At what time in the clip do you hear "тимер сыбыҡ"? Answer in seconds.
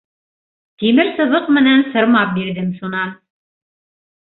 0.83-1.51